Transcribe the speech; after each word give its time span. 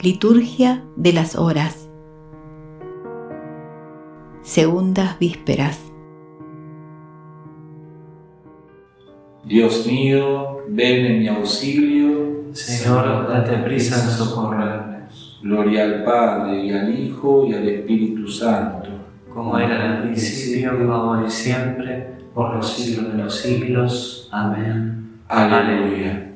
Liturgia 0.00 0.84
de 0.94 1.12
las 1.12 1.34
Horas. 1.34 1.88
Segundas 4.42 5.18
Vísperas. 5.18 5.80
Dios 9.44 9.84
mío, 9.88 10.58
ven 10.68 11.04
en 11.04 11.18
mi 11.18 11.26
auxilio. 11.26 12.52
Señor, 12.52 13.26
date 13.28 13.56
prisa 13.64 14.04
en 14.04 14.10
socorrernos. 14.10 15.40
Gloria 15.42 15.82
al 15.82 16.04
Padre, 16.04 16.64
y 16.64 16.70
al 16.70 16.96
Hijo, 16.96 17.48
y 17.48 17.54
al 17.54 17.68
Espíritu 17.68 18.28
Santo. 18.28 18.90
Como 19.34 19.58
era 19.58 19.84
en 19.84 19.90
el 19.90 20.02
principio, 20.02 20.92
ahora 20.94 21.26
y 21.26 21.30
siempre, 21.30 22.06
por 22.32 22.54
los 22.54 22.72
siglos 22.72 23.16
de 23.16 23.24
los 23.24 23.34
siglos. 23.34 24.28
Amén. 24.30 25.18
Aleluya. 25.26 26.27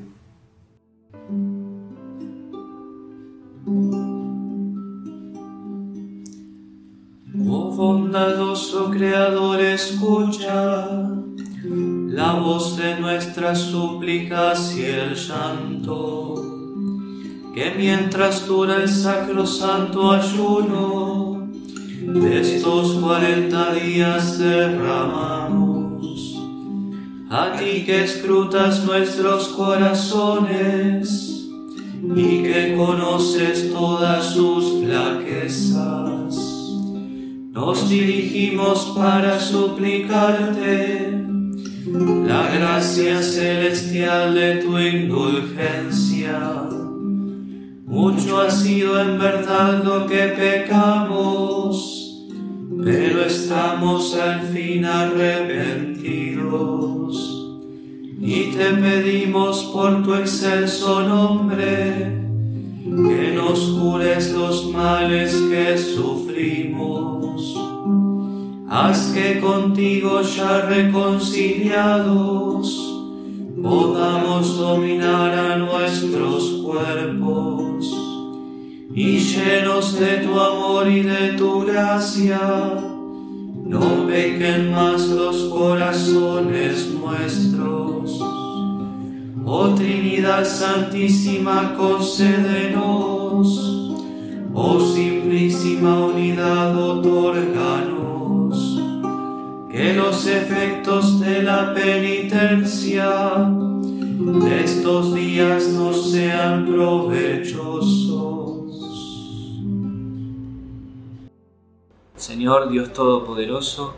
Creador, 8.71 9.61
escucha 9.61 10.87
la 11.63 12.33
voz 12.33 12.77
de 12.77 12.99
nuestras 12.99 13.59
súplicas 13.59 14.75
y 14.77 14.85
el 14.85 15.15
llanto, 15.15 16.35
que 17.53 17.73
mientras 17.77 18.47
dura 18.47 18.77
el 18.77 18.89
sacrosanto 18.89 20.11
ayuno, 20.11 21.49
de 22.01 22.41
estos 22.41 22.95
cuarenta 22.95 23.73
días 23.73 24.39
derramamos, 24.39 26.39
a 27.29 27.53
ti 27.57 27.83
que 27.85 28.03
escrutas 28.03 28.85
nuestros 28.85 29.49
corazones 29.49 31.49
y 32.15 32.43
que 32.43 32.75
conoces 32.77 33.73
todas 33.73 34.33
sus 34.33 34.83
flaquezas. 34.83 36.12
Nos 37.53 37.87
dirigimos 37.87 38.93
para 38.97 39.39
suplicarte 39.39 41.23
la 42.25 42.49
gracia 42.49 43.21
celestial 43.21 44.33
de 44.33 44.55
tu 44.55 44.79
indulgencia. 44.79 46.67
Mucho 47.85 48.41
ha 48.41 48.49
sido 48.49 48.99
en 48.99 49.19
verdad 49.19 49.83
lo 49.83 50.07
que 50.07 50.29
pecamos, 50.29 52.25
pero 52.83 53.23
estamos 53.23 54.15
al 54.15 54.41
fin 54.47 54.85
arrepentidos 54.85 56.23
y 58.19 58.45
te 58.45 58.73
pedimos 58.81 59.65
por 59.65 60.01
tu 60.01 60.15
excelso 60.15 61.07
nombre 61.07 62.19
que 62.83 63.31
nos 63.35 63.59
cures 63.79 64.31
los 64.31 64.71
males 64.71 65.35
que 65.51 65.77
sufrimos. 65.77 67.12
Haz 68.75 69.11
que 69.13 69.39
contigo 69.39 70.23
ya 70.23 70.61
reconciliados 70.61 72.91
podamos 73.61 74.57
dominar 74.57 75.29
a 75.29 75.57
nuestros 75.57 76.63
cuerpos 76.65 77.95
y 78.95 79.19
llenos 79.19 79.99
de 79.99 80.17
tu 80.25 80.39
amor 80.39 80.87
y 80.87 81.03
de 81.03 81.33
tu 81.33 81.65
gracia, 81.65 82.41
no 83.63 84.07
pequen 84.07 84.71
más 84.71 85.07
los 85.07 85.53
corazones 85.53 86.89
nuestros. 86.99 88.19
Oh 89.45 89.67
Trinidad 89.75 90.45
Santísima, 90.45 91.75
concédenos, 91.77 93.45
oh 94.51 94.79
Simplísima 94.79 96.07
Unidad, 96.07 96.52
los 100.13 100.27
efectos 100.27 101.19
de 101.21 101.41
la 101.41 101.73
penitencia 101.73 103.09
de 103.49 104.63
estos 104.63 105.15
días 105.15 105.69
nos 105.69 106.11
sean 106.11 106.67
provechosos. 106.67 107.63
Señor 112.15 112.69
Dios 112.69 112.93
Todopoderoso, 112.93 113.95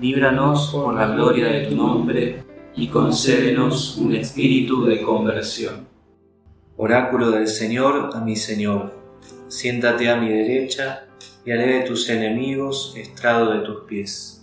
líbranos 0.00 0.70
por 0.72 0.94
la 0.94 1.08
gloria 1.08 1.48
de 1.48 1.66
tu 1.66 1.76
nombre 1.76 2.44
y 2.74 2.88
concédenos 2.88 3.98
un 3.98 4.14
espíritu 4.14 4.86
de 4.86 5.02
conversión. 5.02 5.86
Oráculo 6.78 7.30
del 7.30 7.46
Señor 7.46 8.08
a 8.14 8.20
mi 8.20 8.36
Señor, 8.36 8.94
siéntate 9.48 10.08
a 10.08 10.16
mi 10.16 10.30
derecha 10.30 11.08
y 11.44 11.50
haré 11.50 11.80
de 11.80 11.82
tus 11.82 12.08
enemigos 12.08 12.94
estrado 12.96 13.52
de 13.52 13.60
tus 13.60 13.80
pies. 13.82 14.41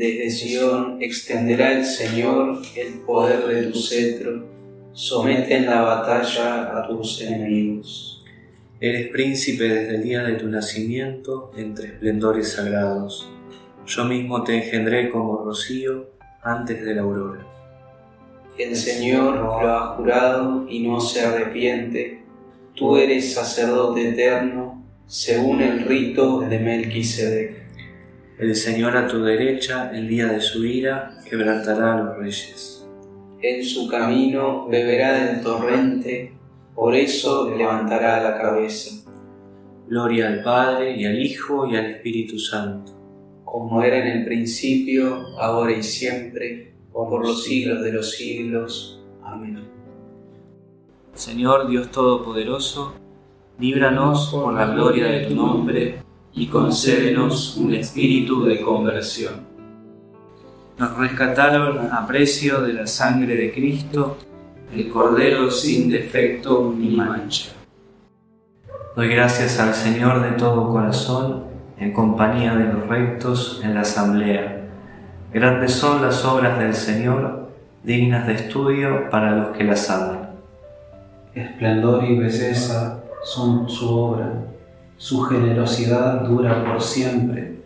Desde 0.00 0.30
Sion 0.30 0.96
extenderá 1.02 1.74
el 1.74 1.84
Señor 1.84 2.62
el 2.74 3.00
poder 3.00 3.46
de 3.46 3.64
tu 3.64 3.78
cetro, 3.78 4.46
somete 4.94 5.54
en 5.54 5.66
la 5.66 5.82
batalla 5.82 6.78
a 6.78 6.88
tus 6.88 7.20
enemigos. 7.20 8.24
Eres 8.80 9.10
príncipe 9.10 9.64
desde 9.64 9.96
el 9.96 10.02
día 10.02 10.22
de 10.22 10.36
tu 10.36 10.48
nacimiento 10.48 11.50
entre 11.54 11.88
esplendores 11.88 12.52
sagrados. 12.52 13.28
Yo 13.86 14.06
mismo 14.06 14.42
te 14.42 14.56
engendré 14.56 15.10
como 15.10 15.44
rocío 15.44 16.08
antes 16.42 16.82
de 16.82 16.94
la 16.94 17.02
aurora. 17.02 17.46
El 18.56 18.76
Señor 18.76 19.36
lo 19.36 19.68
ha 19.68 19.96
jurado 19.96 20.66
y 20.66 20.78
no 20.78 20.98
se 20.98 21.20
arrepiente. 21.20 22.22
Tú 22.74 22.96
eres 22.96 23.34
sacerdote 23.34 24.08
eterno, 24.08 24.82
según 25.06 25.60
el 25.60 25.84
rito 25.84 26.40
de 26.40 26.58
Melquisedec. 26.58 27.69
El 28.40 28.56
Señor 28.56 28.96
a 28.96 29.06
tu 29.06 29.22
derecha, 29.22 29.90
el 29.94 30.08
día 30.08 30.26
de 30.28 30.40
su 30.40 30.64
ira, 30.64 31.18
quebrantará 31.28 31.92
a 31.92 32.02
los 32.02 32.16
reyes. 32.16 32.88
En 33.42 33.62
su 33.62 33.86
camino 33.86 34.66
beberá 34.66 35.12
del 35.12 35.42
torrente, 35.42 36.32
por 36.74 36.96
eso 36.96 37.54
levantará 37.54 38.22
la 38.22 38.40
cabeza. 38.40 39.04
Gloria 39.86 40.28
al 40.28 40.42
Padre 40.42 40.96
y 40.96 41.04
al 41.04 41.20
Hijo 41.20 41.66
y 41.66 41.76
al 41.76 41.84
Espíritu 41.84 42.38
Santo 42.38 42.98
como 43.44 43.82
era 43.82 43.98
en 43.98 44.18
el 44.18 44.24
principio, 44.24 45.36
ahora 45.36 45.72
y 45.72 45.82
siempre, 45.82 46.72
por 46.92 47.26
los 47.26 47.42
siglos 47.42 47.82
de 47.82 47.92
los 47.92 48.12
siglos. 48.12 49.02
Amén. 49.24 49.58
Señor 51.14 51.68
Dios 51.68 51.90
Todopoderoso, 51.90 52.94
líbranos 53.58 54.30
por 54.30 54.54
la 54.54 54.66
gloria 54.66 55.06
de 55.06 55.26
tu 55.26 55.34
nombre 55.34 56.09
y 56.32 56.46
concédenos 56.46 57.56
un 57.56 57.74
espíritu 57.74 58.44
de 58.44 58.60
conversión. 58.60 59.48
Nos 60.78 60.96
rescataron 60.96 61.92
a 61.92 62.06
precio 62.06 62.62
de 62.62 62.72
la 62.72 62.86
sangre 62.86 63.36
de 63.36 63.52
Cristo, 63.52 64.16
el 64.74 64.88
Cordero 64.88 65.50
sin 65.50 65.90
defecto 65.90 66.74
ni 66.76 66.90
mancha. 66.90 67.50
Doy 68.96 69.08
gracias 69.08 69.58
al 69.60 69.74
Señor 69.74 70.22
de 70.22 70.38
todo 70.38 70.70
corazón 70.70 71.44
en 71.78 71.92
compañía 71.92 72.54
de 72.54 72.72
los 72.72 72.86
rectos 72.86 73.60
en 73.64 73.74
la 73.74 73.80
asamblea. 73.80 74.68
Grandes 75.32 75.72
son 75.72 76.02
las 76.02 76.24
obras 76.24 76.58
del 76.58 76.74
Señor, 76.74 77.50
dignas 77.82 78.26
de 78.26 78.34
estudio 78.34 79.08
para 79.10 79.32
los 79.32 79.56
que 79.56 79.64
las 79.64 79.88
aman. 79.90 80.30
Esplendor 81.34 82.04
y 82.04 82.18
belleza 82.18 83.02
son 83.22 83.68
su 83.68 83.88
obra, 83.88 84.32
su 85.00 85.22
generosidad 85.22 86.26
dura 86.28 86.62
por 86.62 86.82
siempre, 86.82 87.56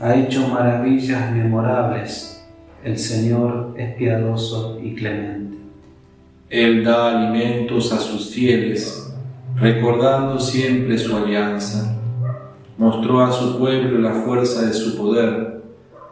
ha 0.00 0.14
hecho 0.14 0.48
maravillas 0.48 1.30
memorables, 1.32 2.42
el 2.82 2.98
Señor 2.98 3.74
es 3.76 3.94
piadoso 3.96 4.80
y 4.82 4.94
clemente. 4.94 5.58
Él 6.48 6.84
da 6.84 7.10
alimentos 7.10 7.92
a 7.92 7.98
sus 7.98 8.30
fieles, 8.30 9.12
recordando 9.56 10.40
siempre 10.40 10.96
su 10.96 11.14
alianza 11.14 11.98
mostró 12.78 13.20
a 13.22 13.32
su 13.32 13.58
pueblo 13.58 13.98
la 13.98 14.22
fuerza 14.22 14.62
de 14.62 14.72
su 14.72 14.96
poder, 14.96 15.62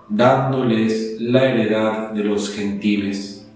dándoles 0.09 1.21
la 1.21 1.45
heredad 1.45 2.11
de 2.11 2.25
los 2.25 2.51
gentiles. 2.51 3.49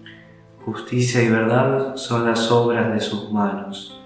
Justicia 0.64 1.23
y 1.23 1.28
verdad 1.28 1.96
son 1.96 2.26
las 2.26 2.50
obras 2.52 2.94
de 2.94 3.00
sus 3.00 3.31
manos. 3.32 4.00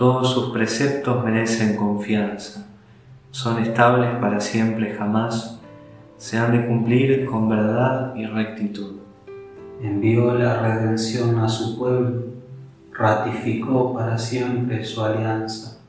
Todos 0.00 0.32
sus 0.32 0.50
preceptos 0.50 1.22
merecen 1.22 1.76
confianza. 1.76 2.66
Son 3.30 3.62
estables 3.62 4.16
para 4.18 4.40
siempre 4.40 4.94
jamás. 4.94 5.60
Se 6.16 6.38
han 6.38 6.52
de 6.52 6.66
cumplir 6.66 7.26
con 7.26 7.50
verdad 7.50 8.14
y 8.16 8.24
rectitud. 8.24 8.94
Envió 9.82 10.32
la 10.32 10.62
redención 10.62 11.38
a 11.38 11.50
su 11.50 11.78
pueblo. 11.78 12.24
Ratificó 12.94 13.92
para 13.92 14.16
siempre 14.16 14.82
su 14.86 15.02
alianza 15.02 15.80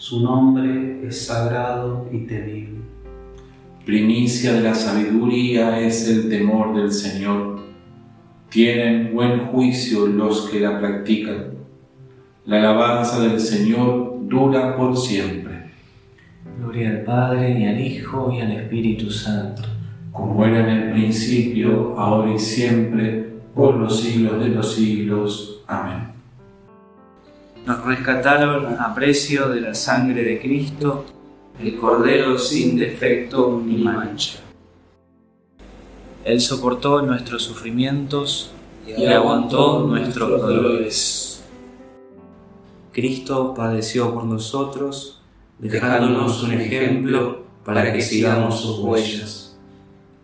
su 0.00 0.20
nombre 0.20 1.06
es 1.06 1.26
sagrado 1.26 2.08
y 2.10 2.20
temible. 2.20 2.80
Primicia 3.84 4.54
de 4.54 4.62
la 4.62 4.74
sabiduría 4.74 5.78
es 5.78 6.08
el 6.08 6.30
temor 6.30 6.74
del 6.74 6.90
Señor. 6.90 7.60
Tienen 8.48 9.14
buen 9.14 9.48
juicio 9.48 10.06
los 10.06 10.48
que 10.48 10.58
la 10.58 10.80
practican. 10.80 11.59
La 12.46 12.56
alabanza 12.56 13.20
del 13.20 13.38
Señor 13.38 14.16
dura 14.22 14.74
por 14.74 14.96
siempre. 14.96 15.70
Gloria 16.58 16.90
al 16.90 17.02
Padre 17.02 17.58
y 17.58 17.66
al 17.66 17.78
Hijo 17.78 18.32
y 18.32 18.40
al 18.40 18.52
Espíritu 18.52 19.10
Santo. 19.10 19.62
Como 20.10 20.44
era 20.46 20.60
en 20.60 20.68
el 20.68 20.92
principio, 20.92 21.98
ahora 21.98 22.32
y 22.32 22.38
siempre, 22.38 23.30
por 23.54 23.76
los 23.76 24.00
siglos 24.00 24.42
de 24.42 24.48
los 24.48 24.74
siglos. 24.74 25.62
Amén. 25.66 26.12
Nos 27.66 27.84
rescataron 27.84 28.74
a 28.80 28.94
precio 28.94 29.50
de 29.50 29.60
la 29.60 29.74
sangre 29.74 30.22
de 30.24 30.40
Cristo, 30.40 31.04
el 31.62 31.76
Cordero 31.76 32.38
sin 32.38 32.78
defecto 32.78 33.62
ni 33.64 33.76
mancha. 33.76 34.38
Él 36.24 36.40
soportó 36.40 37.02
nuestros 37.02 37.42
sufrimientos 37.42 38.50
y 38.86 39.06
aguantó 39.06 39.86
nuestros 39.86 40.40
dolores. 40.40 41.29
Cristo 42.92 43.54
padeció 43.54 44.12
por 44.12 44.24
nosotros, 44.24 45.22
dejándonos 45.60 46.42
un 46.42 46.52
ejemplo 46.54 47.44
para 47.64 47.92
que 47.92 48.02
sigamos 48.02 48.60
sus 48.60 48.80
huellas. 48.80 49.56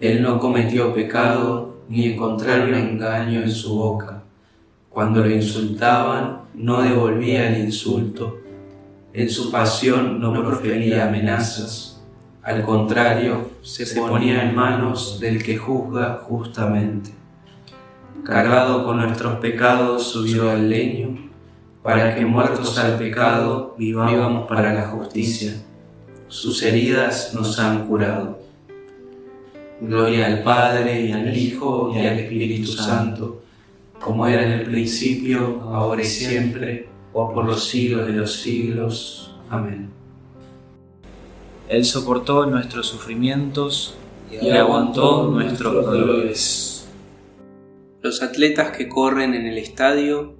Él 0.00 0.20
no 0.20 0.40
cometió 0.40 0.92
pecado 0.92 1.76
ni 1.88 2.06
encontraron 2.06 2.74
engaño 2.74 3.40
en 3.42 3.52
su 3.52 3.76
boca. 3.76 4.24
Cuando 4.90 5.20
lo 5.20 5.30
insultaban, 5.30 6.40
no 6.54 6.82
devolvía 6.82 7.50
el 7.50 7.66
insulto. 7.66 8.38
En 9.12 9.30
su 9.30 9.52
pasión 9.52 10.18
no 10.20 10.34
profería 10.34 11.06
amenazas. 11.06 12.02
Al 12.42 12.64
contrario, 12.64 13.50
se 13.62 13.86
ponía 14.00 14.42
en 14.42 14.56
manos 14.56 15.20
del 15.20 15.40
que 15.40 15.56
juzga 15.56 16.20
justamente. 16.24 17.10
Cargado 18.24 18.84
con 18.84 18.96
nuestros 18.96 19.38
pecados, 19.38 20.02
subió 20.10 20.50
al 20.50 20.68
leño 20.68 21.25
para 21.86 22.16
que 22.16 22.26
muertos 22.26 22.76
al 22.78 22.98
pecado 22.98 23.76
vivamos 23.78 24.48
para 24.48 24.74
la 24.74 24.88
justicia. 24.88 25.54
Sus 26.26 26.64
heridas 26.64 27.32
nos 27.32 27.60
han 27.60 27.86
curado. 27.86 28.40
Gloria 29.80 30.26
al 30.26 30.42
Padre 30.42 31.02
y 31.02 31.12
al 31.12 31.36
Hijo 31.36 31.92
y 31.94 32.04
al 32.04 32.18
Espíritu 32.18 32.72
Santo, 32.72 33.40
como 34.00 34.26
era 34.26 34.44
en 34.44 34.50
el 34.50 34.66
principio, 34.66 35.60
ahora 35.72 36.02
y 36.02 36.06
siempre, 36.06 36.88
por 37.12 37.44
los 37.44 37.68
siglos 37.68 38.08
de 38.08 38.14
los 38.14 38.32
siglos. 38.32 39.36
Amén. 39.48 39.88
Él 41.68 41.84
soportó 41.84 42.46
nuestros 42.46 42.88
sufrimientos 42.88 43.94
y 44.32 44.50
aguantó 44.50 45.30
nuestros 45.30 45.86
dolores. 45.86 46.88
Los 48.02 48.24
atletas 48.24 48.76
que 48.76 48.88
corren 48.88 49.34
en 49.34 49.46
el 49.46 49.58
estadio 49.58 50.35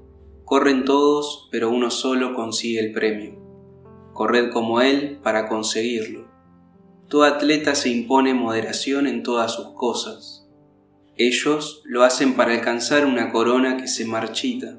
Corren 0.46 0.84
todos, 0.84 1.48
pero 1.50 1.70
uno 1.70 1.90
solo 1.90 2.32
consigue 2.32 2.78
el 2.78 2.92
premio. 2.92 3.34
Corred 4.12 4.52
como 4.52 4.80
él 4.80 5.18
para 5.20 5.48
conseguirlo. 5.48 6.28
Todo 7.08 7.24
atleta 7.24 7.74
se 7.74 7.88
impone 7.88 8.32
moderación 8.32 9.08
en 9.08 9.24
todas 9.24 9.52
sus 9.52 9.70
cosas. 9.74 10.48
Ellos 11.16 11.82
lo 11.84 12.04
hacen 12.04 12.36
para 12.36 12.52
alcanzar 12.52 13.06
una 13.06 13.32
corona 13.32 13.76
que 13.76 13.88
se 13.88 14.04
marchita, 14.04 14.78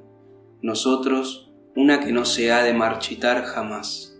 nosotros 0.61 1.51
una 1.75 1.99
que 1.99 2.13
no 2.13 2.23
se 2.23 2.49
ha 2.53 2.63
de 2.63 2.71
marchitar 2.71 3.43
jamás. 3.43 4.17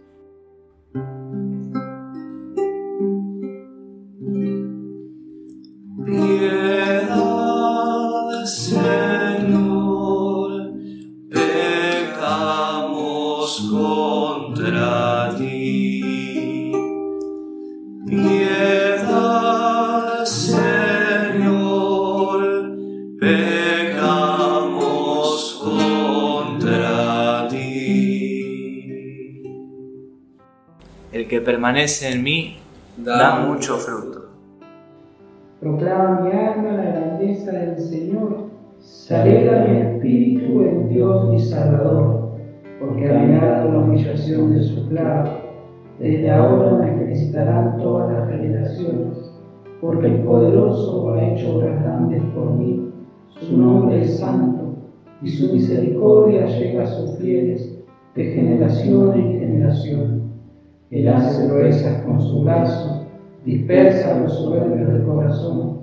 Permanece 31.44 32.12
en 32.12 32.24
mí 32.24 32.57
da 32.98 33.39
mucho 33.39 33.77
fruto. 33.77 34.30
Proclama 35.59 36.21
mi 36.21 36.31
alma 36.31 36.71
la 36.74 36.92
grandeza 36.92 37.51
del 37.51 37.80
Señor, 37.80 38.48
se 38.80 39.15
alegra 39.15 39.65
mi 39.65 39.77
espíritu 39.77 40.62
en 40.62 40.89
Dios 40.89 41.30
mi 41.30 41.39
Salvador, 41.39 42.31
porque 42.80 43.09
ha 43.09 43.19
mirado 43.19 43.71
la 43.71 43.77
humillación 43.80 44.54
de 44.54 44.63
su 44.63 44.88
clavo. 44.89 45.30
Desde 46.00 46.30
ahora 46.30 46.77
me 46.77 46.95
felicitarán 46.98 47.77
todas 47.77 48.13
las 48.13 48.30
generaciones, 48.30 49.31
porque 49.81 50.07
el 50.07 50.19
poderoso 50.19 51.13
ha 51.13 51.24
hecho 51.24 51.56
obras 51.56 51.81
grandes 51.81 52.21
por 52.36 52.51
mí. 52.51 52.92
Su 53.30 53.57
nombre 53.57 54.01
es 54.01 54.19
santo, 54.19 54.75
y 55.24 55.30
su 55.30 55.51
misericordia 55.53 56.45
llega 56.45 56.83
a 56.83 56.88
sus 56.88 57.18
fieles 57.18 57.74
de 58.13 58.25
generación 58.25 59.13
en 59.19 59.39
generación. 59.39 60.26
Él 60.89 61.10
hace 61.10 61.50
proezas 61.50 62.01
con 62.04 62.22
su 62.22 62.44
brazo, 62.44 63.06
dispersa 63.44 64.22
los 64.22 64.34
soberbios 64.34 64.94
del 64.94 65.04
corazón, 65.04 65.80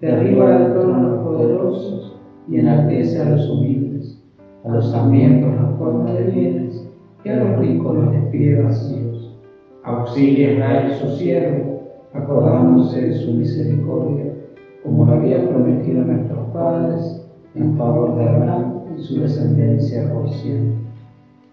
derriba 0.00 0.58
del 0.58 0.72
trono 0.72 0.94
a 0.96 1.02
los 1.02 1.18
poderosos 1.24 2.16
y 2.48 2.58
enaltece 2.58 3.20
a 3.20 3.30
los 3.30 3.48
humildes. 3.50 4.20
A 4.64 4.70
los 4.70 4.92
hambrientos 4.92 5.54
los 5.54 5.78
colma 5.78 6.12
de 6.12 6.24
bienes 6.24 6.88
y 7.24 7.28
a 7.28 7.36
los 7.36 7.60
ricos 7.60 7.94
los 7.96 8.10
despide 8.10 8.62
vacíos. 8.62 9.38
Auxilia 9.84 10.52
Israel 10.54 10.92
su 10.92 11.08
siervo, 11.16 11.80
acordándose 12.12 13.00
de 13.00 13.12
su 13.12 13.34
misericordia, 13.34 14.34
como 14.82 15.04
lo 15.04 15.12
había 15.12 15.48
prometido 15.48 16.02
a 16.02 16.06
nuestros 16.06 16.48
padres, 16.52 17.24
en 17.54 17.76
favor 17.76 18.16
de 18.16 18.28
Abraham 18.28 18.82
y 18.96 19.00
su 19.02 19.20
descendencia 19.20 20.12
por 20.12 20.28
siempre. 20.28 20.87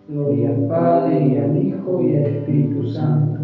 Gloria 0.08 0.50
al 0.52 0.68
Padre 0.68 1.26
y 1.26 1.38
al 1.38 1.58
Hijo 1.58 2.02
y 2.02 2.16
al 2.16 2.26
Espíritu 2.26 2.88
Santo, 2.92 3.40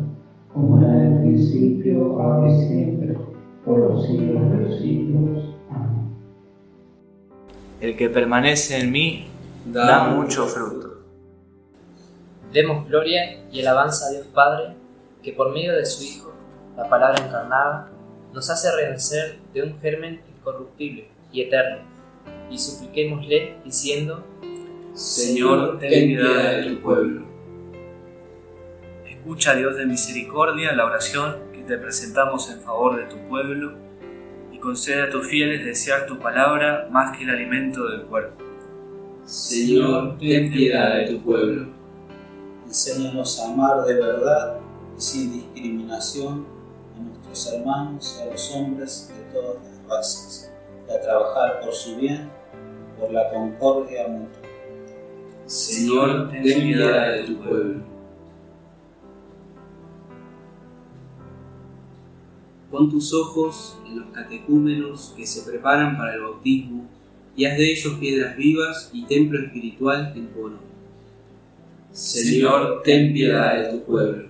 como 0.53 0.79
era 0.79 0.93
en 0.93 1.13
el 1.13 1.21
principio, 1.21 2.21
ahora 2.21 2.51
y 2.51 2.67
siempre, 2.67 3.17
por 3.65 3.79
los 3.79 4.05
siglos 4.05 4.51
de 4.51 4.57
los 4.57 4.79
siglos. 4.79 5.55
Amén. 5.71 6.15
El 7.79 7.97
que 7.97 8.09
permanece 8.09 8.79
en 8.79 8.91
mí 8.91 9.27
da, 9.65 10.09
mucho 10.09 10.45
fruto. 10.45 11.01
Demos 12.53 12.87
gloria 12.87 13.39
y 13.51 13.61
alabanza 13.61 14.07
a 14.07 14.11
Dios 14.11 14.27
Padre, 14.27 14.75
que 15.23 15.33
por 15.33 15.51
medio 15.51 15.73
de 15.73 15.85
su 15.85 16.03
Hijo, 16.03 16.31
la 16.77 16.87
palabra 16.87 17.25
encarnada, 17.25 17.89
nos 18.33 18.49
hace 18.51 18.69
renacer 18.75 19.39
de 19.53 19.63
un 19.63 19.79
germen 19.79 20.21
incorruptible 20.37 21.07
y 21.31 21.41
eterno, 21.41 21.79
y 22.51 22.57
supliquémosle 22.59 23.55
diciendo, 23.65 24.23
Señor, 24.93 25.79
ten 25.79 26.07
piedad 26.07 26.57
de 26.57 26.69
tu 26.69 26.81
pueblo. 26.81 27.25
Escucha, 29.09 29.55
Dios 29.55 29.77
de 29.77 29.85
misericordia, 29.85 30.73
la 30.73 30.85
oración 30.85 31.37
que 31.53 31.63
te 31.63 31.77
presentamos 31.77 32.51
en 32.51 32.59
favor 32.59 32.97
de 32.97 33.05
tu 33.05 33.17
pueblo 33.29 33.73
y 34.51 34.57
concede 34.57 35.03
a 35.03 35.09
tus 35.09 35.27
fieles 35.27 35.63
desear 35.63 36.05
tu 36.07 36.19
palabra 36.19 36.89
más 36.91 37.17
que 37.17 37.23
el 37.23 37.29
alimento 37.29 37.87
del 37.87 38.01
cuerpo. 38.01 38.43
Señor, 39.23 40.17
ten 40.17 40.51
piedad 40.51 40.97
de 40.97 41.07
tu 41.07 41.21
pueblo. 41.21 41.67
Enséñanos 42.65 43.39
a 43.39 43.53
amar 43.53 43.85
de 43.85 43.93
verdad 43.93 44.57
y 44.97 45.01
sin 45.01 45.31
discriminación 45.31 46.45
a 46.97 46.99
nuestros 47.01 47.53
hermanos 47.53 48.19
y 48.19 48.27
a 48.27 48.31
los 48.31 48.51
hombres 48.55 49.13
de 49.15 49.39
todas 49.39 49.55
las 49.63 49.89
razas, 49.89 50.51
y 50.89 50.91
a 50.91 50.99
trabajar 50.99 51.61
por 51.61 51.73
su 51.73 51.95
bien, 51.95 52.29
por 52.99 53.09
la 53.11 53.29
concordia 53.29 54.05
mutua 54.09 54.50
Señor, 55.51 56.29
ten 56.29 56.43
piedad 56.43 57.11
de 57.11 57.23
tu 57.23 57.35
pueblo. 57.35 57.81
Pon 62.71 62.89
tus 62.89 63.13
ojos 63.13 63.77
en 63.85 63.99
los 63.99 64.07
catecúmenos 64.13 65.13
que 65.17 65.27
se 65.27 65.41
preparan 65.41 65.97
para 65.97 66.13
el 66.13 66.21
bautismo 66.21 66.87
y 67.35 67.43
haz 67.43 67.57
de 67.57 67.69
ellos 67.69 67.95
piedras 67.99 68.37
vivas 68.37 68.91
y 68.93 69.03
templo 69.03 69.43
espiritual 69.43 70.13
en 70.15 70.27
tu 70.29 70.45
honor. 70.45 70.59
Señor, 71.91 72.81
ten 72.85 73.11
piedad 73.11 73.57
de 73.57 73.71
tu 73.71 73.83
pueblo. 73.83 74.29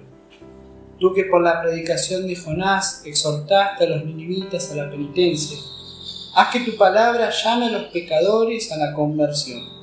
Tú 0.99 1.13
que 1.13 1.25
por 1.25 1.43
la 1.43 1.61
predicación 1.61 2.25
de 2.25 2.35
Jonás 2.35 3.03
exhortaste 3.05 3.85
a 3.85 3.89
los 3.89 4.05
ninivitas 4.05 4.71
a 4.71 4.75
la 4.75 4.89
penitencia, 4.89 5.59
haz 6.35 6.51
que 6.51 6.61
tu 6.61 6.75
palabra 6.77 7.29
llame 7.29 7.67
a 7.67 7.71
los 7.73 7.83
pecadores 7.91 8.71
a 8.71 8.77
la 8.77 8.93
conversión 8.93 9.80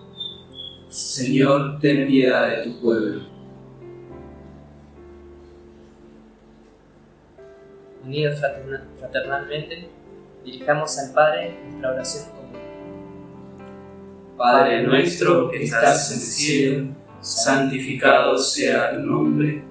Señor, 0.88 1.78
ten 1.80 2.07
piedad 2.07 2.49
de 2.49 2.64
tu 2.64 2.80
pueblo. 2.80 3.21
Unidos 8.02 8.40
fraternalmente, 8.99 9.90
dirijamos 10.42 10.99
al 10.99 11.12
Padre 11.12 11.59
nuestra 11.66 11.92
oración 11.92 12.25
común. 12.30 12.61
Padre 14.38 14.83
nuestro 14.83 15.50
que 15.50 15.64
estás 15.64 16.11
en 16.11 16.16
el 16.16 16.23
cielo, 16.23 16.87
santificado 17.21 18.38
sea 18.38 18.92
tu 18.92 19.00
nombre, 19.00 19.62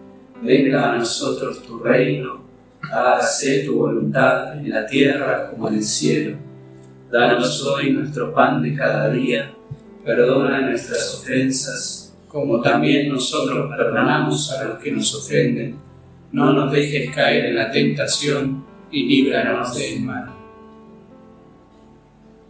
venga 0.43 0.93
a 0.93 0.97
nosotros 0.97 1.63
tu 1.63 1.79
reino, 1.79 2.43
hágase 2.91 3.63
tu 3.65 3.79
voluntad 3.79 4.55
en 4.55 4.69
la 4.69 4.85
tierra 4.85 5.49
como 5.49 5.69
en 5.69 5.75
el 5.75 5.83
cielo. 5.83 6.37
Danos 7.11 7.65
hoy 7.65 7.91
nuestro 7.91 8.31
pan 8.35 8.61
de 8.61 8.75
cada 8.75 9.09
día, 9.09 9.56
perdona 10.07 10.61
nuestras 10.61 11.15
ofensas, 11.15 12.15
como 12.29 12.61
también 12.61 13.09
nosotros 13.09 13.69
perdonamos 13.75 14.53
a 14.53 14.63
los 14.63 14.79
que 14.79 14.93
nos 14.93 15.13
ofenden. 15.13 15.75
No 16.31 16.53
nos 16.53 16.71
dejes 16.71 17.13
caer 17.13 17.47
en 17.47 17.55
la 17.57 17.69
tentación 17.69 18.65
y 18.89 19.05
líbranos 19.05 19.77
del 19.77 19.99
mal. 20.03 20.29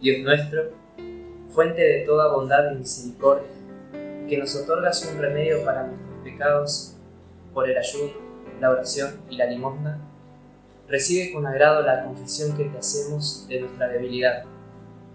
Dios 0.00 0.22
nuestro, 0.22 0.70
fuente 1.50 1.82
de 1.82 2.06
toda 2.06 2.32
bondad 2.32 2.70
y 2.72 2.76
misericordia, 2.76 3.48
que 4.28 4.38
nos 4.38 4.54
otorgas 4.54 5.12
un 5.12 5.20
remedio 5.20 5.64
para 5.64 5.84
nuestros 5.84 6.22
pecados 6.22 6.94
por 7.52 7.68
el 7.68 7.76
ayuno, 7.76 8.12
la 8.60 8.70
oración 8.70 9.20
y 9.28 9.36
la 9.36 9.46
limosna, 9.46 9.98
recibe 10.86 11.32
con 11.32 11.44
agrado 11.44 11.82
la 11.82 12.04
confesión 12.04 12.56
que 12.56 12.66
te 12.66 12.78
hacemos 12.78 13.48
de 13.48 13.62
nuestra 13.62 13.88
debilidad, 13.88 14.44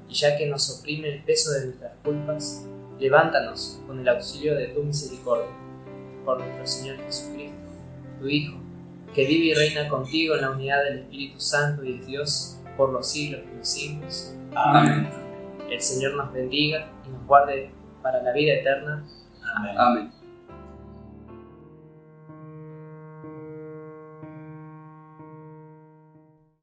y 0.10 0.13
ya 0.13 0.38
que 0.38 0.48
nos 0.48 0.79
oprime 0.79 1.10
el 1.10 1.24
peso 1.24 1.51
de 1.51 1.65
nuestras 1.65 1.93
culpas, 2.03 2.65
levántanos 3.00 3.81
con 3.88 4.00
el 4.00 4.07
auxilio 4.07 4.55
de 4.55 4.67
tu 4.67 4.83
misericordia, 4.83 5.51
por 6.25 6.39
nuestro 6.39 6.65
Señor 6.65 6.98
Jesucristo, 6.98 7.57
tu 8.19 8.27
Hijo, 8.27 8.57
que 9.13 9.25
vive 9.25 9.45
y 9.45 9.53
reina 9.53 9.88
contigo 9.89 10.36
en 10.36 10.41
la 10.41 10.51
unidad 10.51 10.83
del 10.83 11.00
Espíritu 11.00 11.39
Santo 11.39 11.83
y 11.83 12.00
de 12.00 12.05
Dios 12.05 12.57
por 12.77 12.91
los 12.91 13.07
siglos 13.07 13.45
de 13.45 13.57
los 13.57 13.67
siglos. 13.67 14.33
Amén. 14.55 15.10
El 15.69 15.81
Señor 15.81 16.15
nos 16.15 16.31
bendiga 16.33 16.91
y 17.05 17.10
nos 17.10 17.25
guarde 17.25 17.72
para 18.01 18.22
la 18.22 18.31
vida 18.31 18.53
eterna. 18.53 19.05
Amén. 19.77 20.23